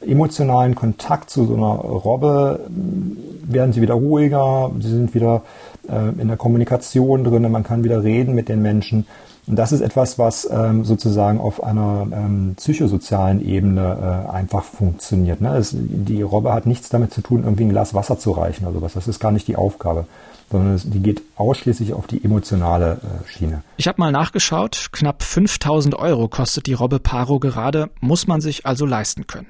[0.00, 5.42] emotionalen Kontakt zu so einer Robbe mm, werden sie wieder ruhiger, sie sind wieder
[5.88, 9.06] äh, in der Kommunikation drin, man kann wieder reden mit den Menschen.
[9.46, 15.40] Und das ist etwas, was ähm, sozusagen auf einer ähm, psychosozialen Ebene äh, einfach funktioniert.
[15.40, 15.56] Ne?
[15.56, 18.74] Es, die Robbe hat nichts damit zu tun, irgendwie ein Glas Wasser zu reichen oder
[18.74, 18.94] sowas.
[18.94, 20.06] Das ist gar nicht die Aufgabe
[20.50, 23.62] sondern die geht ausschließlich auf die emotionale äh, Schiene.
[23.76, 28.66] Ich habe mal nachgeschaut, knapp 5000 Euro kostet die Robbe Paro gerade, muss man sich
[28.66, 29.48] also leisten können.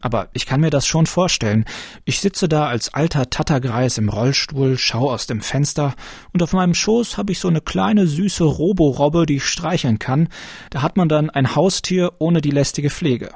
[0.00, 1.64] Aber ich kann mir das schon vorstellen.
[2.04, 5.94] Ich sitze da als alter Tattergreis im Rollstuhl, schau aus dem Fenster
[6.32, 10.28] und auf meinem Schoß habe ich so eine kleine süße Roborobbe, die ich streicheln kann.
[10.70, 13.30] Da hat man dann ein Haustier ohne die lästige Pflege.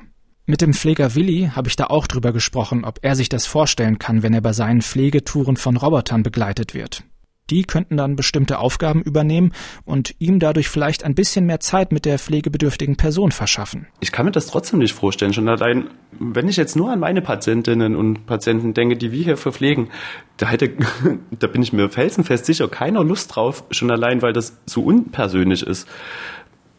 [0.46, 3.98] Mit dem Pfleger Willi habe ich da auch drüber gesprochen, ob er sich das vorstellen
[3.98, 7.05] kann, wenn er bei seinen Pflegetouren von Robotern begleitet wird.
[7.50, 9.53] Die könnten dann bestimmte Aufgaben übernehmen
[9.85, 13.88] und ihm dadurch vielleicht ein bisschen mehr Zeit mit der pflegebedürftigen Person verschaffen.
[13.98, 15.33] Ich kann mir das trotzdem nicht vorstellen.
[15.33, 19.37] Schon allein, wenn ich jetzt nur an meine Patientinnen und Patienten denke, die wir hier
[19.37, 19.88] verpflegen,
[20.37, 20.70] da hätte,
[21.38, 23.64] da bin ich mir felsenfest sicher keiner Lust drauf.
[23.72, 25.88] Schon allein, weil das so unpersönlich ist.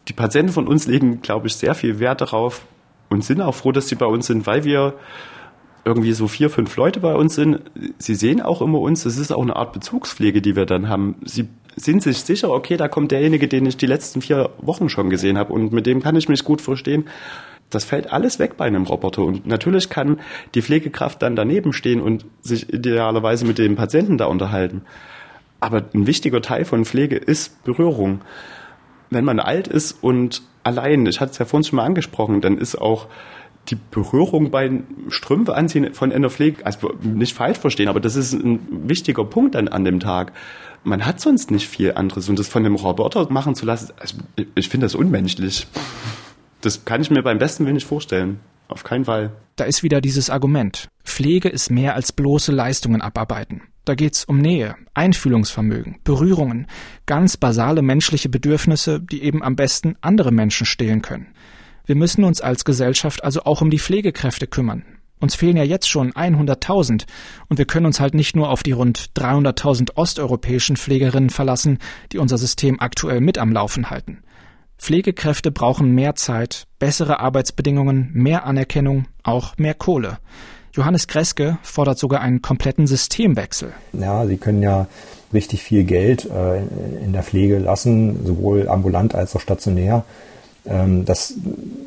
[0.08, 2.62] Die Patienten von uns legen, glaube ich, sehr viel Wert darauf,
[3.12, 4.94] und sind auch froh, dass sie bei uns sind, weil wir
[5.84, 7.60] irgendwie so vier, fünf Leute bei uns sind.
[7.98, 9.02] Sie sehen auch immer uns.
[9.02, 11.16] Das ist auch eine Art Bezugspflege, die wir dann haben.
[11.24, 15.10] Sie sind sich sicher, okay, da kommt derjenige, den ich die letzten vier Wochen schon
[15.10, 17.06] gesehen habe und mit dem kann ich mich gut verstehen.
[17.70, 19.22] Das fällt alles weg bei einem Roboter.
[19.22, 20.20] Und natürlich kann
[20.54, 24.82] die Pflegekraft dann daneben stehen und sich idealerweise mit dem Patienten da unterhalten.
[25.58, 28.20] Aber ein wichtiger Teil von Pflege ist Berührung.
[29.10, 32.58] Wenn man alt ist und allein, ich hatte es ja vorhin schon mal angesprochen, dann
[32.58, 33.06] ist auch
[33.68, 38.88] die Berührung beim Strümpfe anziehen von Pflege, also nicht falsch verstehen, aber das ist ein
[38.88, 40.32] wichtiger Punkt an, an dem Tag.
[40.84, 44.16] Man hat sonst nicht viel anderes und das von einem Roboter machen zu lassen, also
[44.54, 45.66] ich finde das unmenschlich.
[46.60, 48.40] Das kann ich mir beim besten Willen nicht vorstellen.
[48.72, 49.32] Auf keinen Fall.
[49.56, 50.88] Da ist wieder dieses Argument.
[51.04, 53.62] Pflege ist mehr als bloße Leistungen abarbeiten.
[53.84, 56.68] Da geht's um Nähe, Einfühlungsvermögen, Berührungen,
[57.04, 61.34] ganz basale menschliche Bedürfnisse, die eben am besten andere Menschen stillen können.
[61.84, 64.84] Wir müssen uns als Gesellschaft also auch um die Pflegekräfte kümmern.
[65.18, 67.04] Uns fehlen ja jetzt schon 100.000
[67.48, 71.78] und wir können uns halt nicht nur auf die rund 300.000 osteuropäischen Pflegerinnen verlassen,
[72.10, 74.22] die unser System aktuell mit am Laufen halten.
[74.82, 80.18] Pflegekräfte brauchen mehr Zeit, bessere Arbeitsbedingungen, mehr Anerkennung, auch mehr Kohle.
[80.72, 83.72] Johannes Kreske fordert sogar einen kompletten Systemwechsel.
[83.92, 84.88] Ja, Sie können ja
[85.32, 86.62] richtig viel Geld äh,
[87.00, 90.04] in der Pflege lassen, sowohl ambulant als auch stationär.
[90.66, 91.34] Ähm, das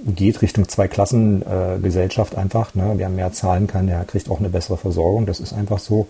[0.06, 2.76] geht Richtung Zweiklassengesellschaft äh, einfach.
[2.76, 2.94] Ne?
[2.96, 5.26] Wer mehr zahlen kann, der kriegt auch eine bessere Versorgung.
[5.26, 6.08] Das ist einfach so.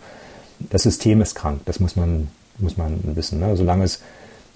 [0.59, 2.27] Das System ist krank, das muss man,
[2.59, 3.39] muss man wissen.
[3.39, 3.57] Ne?
[3.57, 4.01] Solange es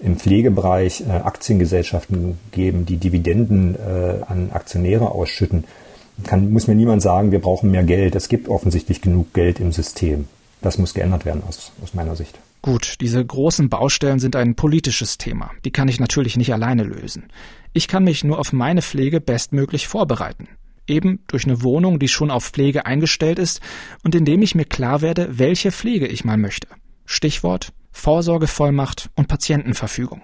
[0.02, 5.64] im Pflegebereich äh, Aktiengesellschaften geben, die Dividenden äh, an Aktionäre ausschütten,
[6.24, 8.14] kann, muss mir niemand sagen, wir brauchen mehr Geld.
[8.14, 10.28] Es gibt offensichtlich genug Geld im System.
[10.60, 12.38] Das muss geändert werden aus, aus meiner Sicht.
[12.62, 15.50] Gut, diese großen Baustellen sind ein politisches Thema.
[15.64, 17.28] Die kann ich natürlich nicht alleine lösen.
[17.72, 20.48] Ich kann mich nur auf meine Pflege bestmöglich vorbereiten.
[20.86, 23.60] Eben durch eine Wohnung, die schon auf Pflege eingestellt ist
[24.04, 26.68] und indem ich mir klar werde, welche Pflege ich mal möchte.
[27.06, 30.22] Stichwort Vorsorgevollmacht und Patientenverfügung.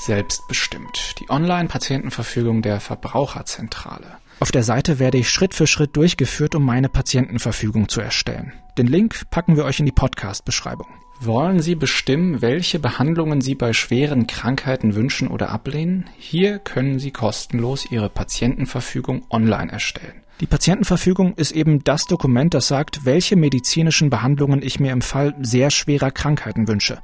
[0.00, 1.14] Selbstbestimmt.
[1.20, 4.18] Die Online-Patientenverfügung der Verbraucherzentrale.
[4.40, 8.52] Auf der Seite werde ich Schritt für Schritt durchgeführt, um meine Patientenverfügung zu erstellen.
[8.78, 10.88] Den Link packen wir euch in die Podcast-Beschreibung.
[11.20, 16.10] Wollen Sie bestimmen, welche Behandlungen Sie bei schweren Krankheiten wünschen oder ablehnen?
[16.18, 20.24] Hier können Sie kostenlos Ihre Patientenverfügung online erstellen.
[20.40, 25.34] Die Patientenverfügung ist eben das Dokument, das sagt, welche medizinischen Behandlungen ich mir im Fall
[25.40, 26.98] sehr schwerer Krankheiten wünsche.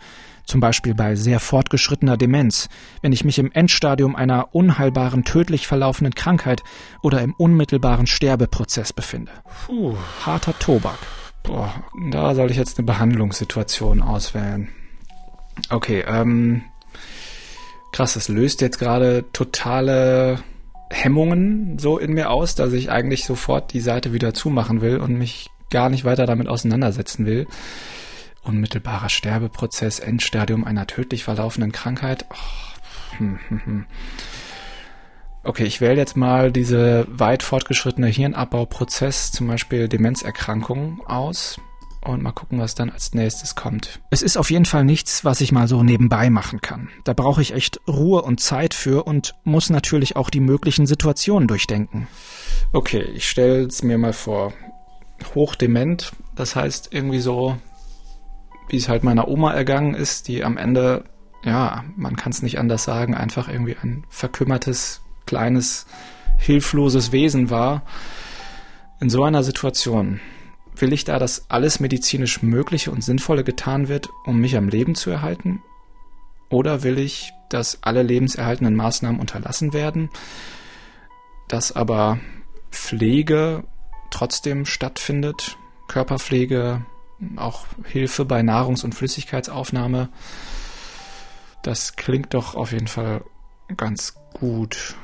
[0.46, 2.68] Zum Beispiel bei sehr fortgeschrittener Demenz,
[3.02, 6.62] wenn ich mich im Endstadium einer unheilbaren, tödlich verlaufenden Krankheit
[7.02, 9.32] oder im unmittelbaren Sterbeprozess befinde.
[9.66, 10.98] Puh, harter Tobak.
[11.42, 11.74] Boah,
[12.10, 14.68] da soll ich jetzt eine Behandlungssituation auswählen.
[15.70, 16.62] Okay, ähm,
[17.90, 20.38] krass, das löst jetzt gerade totale
[20.94, 25.18] Hemmungen so in mir aus, dass ich eigentlich sofort die Seite wieder zumachen will und
[25.18, 27.46] mich gar nicht weiter damit auseinandersetzen will.
[28.42, 32.26] Unmittelbarer Sterbeprozess, Endstadium einer tödlich verlaufenden Krankheit.
[32.30, 33.86] Oh, hm, hm, hm.
[35.42, 41.58] Okay, ich wähle jetzt mal diese weit fortgeschrittene Hirnabbauprozess, zum Beispiel Demenzerkrankung, aus
[42.08, 44.00] und mal gucken, was dann als nächstes kommt.
[44.10, 46.88] Es ist auf jeden Fall nichts, was ich mal so nebenbei machen kann.
[47.04, 51.48] Da brauche ich echt Ruhe und Zeit für und muss natürlich auch die möglichen Situationen
[51.48, 52.06] durchdenken.
[52.72, 54.52] Okay, ich stelle es mir mal vor.
[55.34, 57.56] Hochdement, das heißt irgendwie so,
[58.68, 61.04] wie es halt meiner Oma ergangen ist, die am Ende,
[61.44, 65.86] ja, man kann es nicht anders sagen, einfach irgendwie ein verkümmertes kleines,
[66.38, 67.82] hilfloses Wesen war.
[69.00, 70.20] In so einer Situation
[70.76, 74.94] will ich da, dass alles medizinisch Mögliche und Sinnvolle getan wird, um mich am Leben
[74.94, 75.62] zu erhalten?
[76.50, 80.10] Oder will ich, dass alle lebenserhaltenden Maßnahmen unterlassen werden,
[81.48, 82.18] dass aber
[82.70, 83.64] Pflege
[84.10, 85.56] trotzdem stattfindet,
[85.88, 86.84] Körperpflege,
[87.36, 90.10] auch Hilfe bei Nahrungs- und Flüssigkeitsaufnahme?
[91.62, 93.24] Das klingt doch auf jeden Fall
[93.76, 94.96] ganz gut.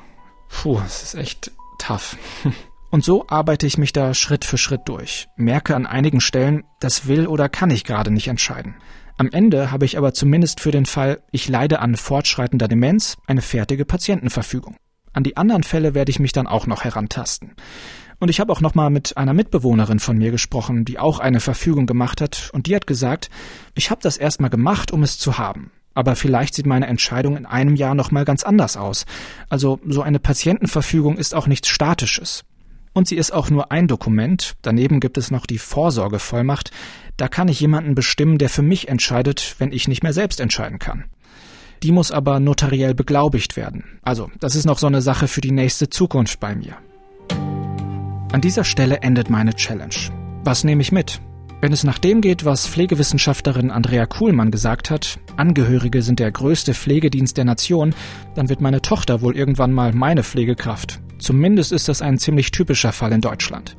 [0.49, 2.17] Puh, es ist echt tough.
[2.91, 7.07] Und so arbeite ich mich da Schritt für Schritt durch, merke an einigen Stellen, das
[7.07, 8.75] will oder kann ich gerade nicht entscheiden.
[9.17, 13.43] Am Ende habe ich aber zumindest für den Fall, ich leide an fortschreitender Demenz, eine
[13.43, 14.77] fertige Patientenverfügung.
[15.13, 17.53] An die anderen Fälle werde ich mich dann auch noch herantasten.
[18.19, 21.41] Und ich habe auch noch mal mit einer Mitbewohnerin von mir gesprochen, die auch eine
[21.41, 23.31] Verfügung gemacht hat, und die hat gesagt,
[23.75, 25.71] ich habe das erstmal gemacht, um es zu haben.
[25.95, 29.07] Aber vielleicht sieht meine Entscheidung in einem Jahr nochmal ganz anders aus.
[29.49, 32.45] Also so eine Patientenverfügung ist auch nichts Statisches.
[32.93, 34.57] Und sie ist auch nur ein Dokument.
[34.63, 36.71] Daneben gibt es noch die Vorsorgevollmacht.
[37.17, 40.79] Da kann ich jemanden bestimmen, der für mich entscheidet, wenn ich nicht mehr selbst entscheiden
[40.79, 41.05] kann.
[41.83, 43.85] Die muss aber notariell beglaubigt werden.
[44.03, 46.77] Also, das ist noch so eine Sache für die nächste Zukunft bei mir.
[48.33, 49.95] An dieser Stelle endet meine Challenge.
[50.45, 51.21] Was nehme ich mit?
[51.61, 56.73] Wenn es nach dem geht, was Pflegewissenschaftlerin Andrea Kuhlmann gesagt hat, Angehörige sind der größte
[56.73, 57.95] Pflegedienst der Nation,
[58.35, 61.01] dann wird meine Tochter wohl irgendwann mal meine Pflegekraft.
[61.21, 63.77] Zumindest ist das ein ziemlich typischer Fall in Deutschland.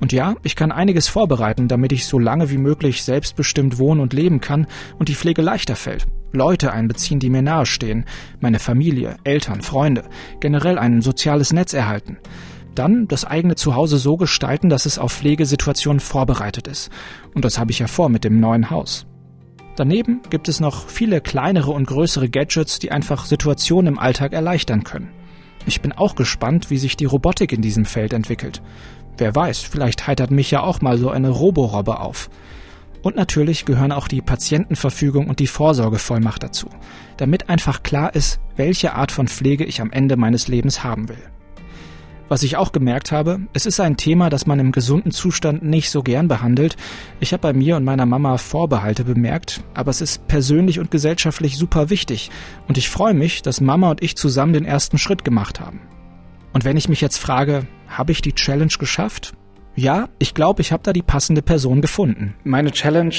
[0.00, 4.12] Und ja, ich kann einiges vorbereiten, damit ich so lange wie möglich selbstbestimmt wohnen und
[4.12, 4.66] leben kann
[4.98, 6.06] und die Pflege leichter fällt.
[6.32, 8.04] Leute einbeziehen, die mir nahestehen,
[8.40, 10.04] meine Familie, Eltern, Freunde,
[10.40, 12.18] generell ein soziales Netz erhalten.
[12.74, 16.90] Dann das eigene Zuhause so gestalten, dass es auf Pflegesituationen vorbereitet ist.
[17.32, 19.06] Und das habe ich ja vor mit dem neuen Haus.
[19.76, 24.84] Daneben gibt es noch viele kleinere und größere Gadgets, die einfach Situationen im Alltag erleichtern
[24.84, 25.10] können.
[25.66, 28.62] Ich bin auch gespannt, wie sich die Robotik in diesem Feld entwickelt.
[29.16, 32.28] Wer weiß, vielleicht heitert mich ja auch mal so eine Roborobbe auf.
[33.02, 36.68] Und natürlich gehören auch die Patientenverfügung und die Vorsorgevollmacht dazu,
[37.18, 41.33] damit einfach klar ist, welche Art von Pflege ich am Ende meines Lebens haben will.
[42.28, 45.90] Was ich auch gemerkt habe, es ist ein Thema, das man im gesunden Zustand nicht
[45.90, 46.76] so gern behandelt.
[47.20, 51.58] Ich habe bei mir und meiner Mama Vorbehalte bemerkt, aber es ist persönlich und gesellschaftlich
[51.58, 52.30] super wichtig
[52.66, 55.80] und ich freue mich, dass Mama und ich zusammen den ersten Schritt gemacht haben.
[56.54, 59.34] Und wenn ich mich jetzt frage, habe ich die Challenge geschafft?
[59.76, 62.34] Ja, ich glaube, ich habe da die passende Person gefunden.
[62.44, 63.14] Meine Challenge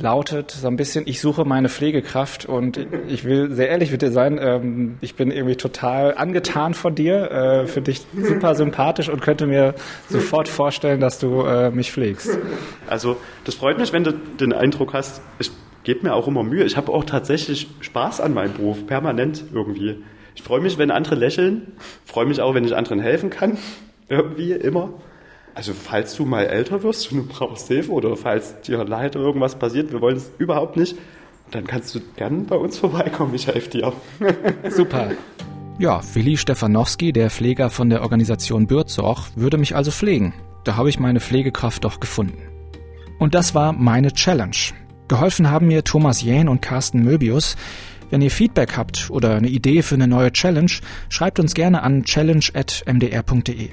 [0.00, 2.78] lautet so ein bisschen, ich suche meine Pflegekraft und
[3.08, 7.30] ich will sehr ehrlich mit dir sein, ähm, ich bin irgendwie total angetan von dir,
[7.30, 9.74] äh, finde dich super sympathisch und könnte mir
[10.08, 12.38] sofort vorstellen, dass du äh, mich pflegst.
[12.86, 15.50] Also das freut mich, wenn du den Eindruck hast, ich
[15.84, 16.64] gebe mir auch immer Mühe.
[16.64, 20.02] Ich habe auch tatsächlich Spaß an meinem Beruf, permanent irgendwie.
[20.34, 21.72] Ich freue mich, wenn andere lächeln,
[22.04, 23.58] freue mich auch, wenn ich anderen helfen kann,
[24.08, 24.90] irgendwie immer.
[25.58, 29.58] Also falls du mal älter wirst und du brauchst Hilfe oder falls dir leider irgendwas
[29.58, 30.94] passiert, wir wollen es überhaupt nicht,
[31.50, 33.92] dann kannst du gern bei uns vorbeikommen, ich helfe dir.
[34.70, 35.10] Super.
[35.80, 40.32] Ja, Willi Stefanowski, der Pfleger von der Organisation Bürzorg, würde mich also pflegen.
[40.62, 42.38] Da habe ich meine Pflegekraft doch gefunden.
[43.18, 44.54] Und das war meine Challenge.
[45.08, 47.56] Geholfen haben mir Thomas Jähn und Carsten Möbius.
[48.10, 50.70] Wenn ihr Feedback habt oder eine Idee für eine neue Challenge,
[51.08, 53.70] schreibt uns gerne an challenge.mdr.de.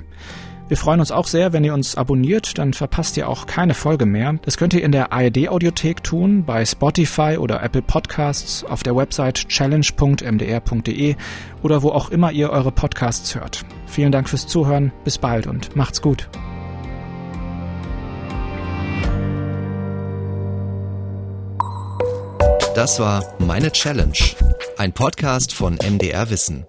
[0.67, 4.07] Wir freuen uns auch sehr, wenn ihr uns abonniert, dann verpasst ihr auch keine Folge
[4.07, 4.33] mehr.
[4.41, 8.95] Das könnt ihr in der ARD Audiothek tun, bei Spotify oder Apple Podcasts, auf der
[8.95, 11.15] Website challenge.mdr.de
[11.61, 13.63] oder wo auch immer ihr eure Podcasts hört.
[13.85, 16.29] Vielen Dank fürs Zuhören, bis bald und macht's gut.
[22.73, 24.17] Das war Meine Challenge,
[24.77, 26.65] ein Podcast von MDR Wissen.